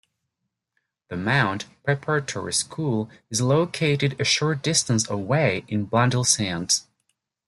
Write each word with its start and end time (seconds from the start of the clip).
"The 1.09 1.15
Mount" 1.15 1.67
preparatory 1.83 2.53
school 2.53 3.07
is 3.29 3.39
located 3.39 4.19
a 4.19 4.23
short 4.23 4.63
distance 4.63 5.07
away 5.07 5.63
in 5.67 5.85
Blundellsands. 5.85 6.87